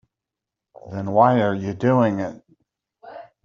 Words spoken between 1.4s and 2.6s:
are you doing it?